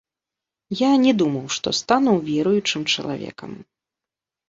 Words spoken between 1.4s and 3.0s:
што стану веруючым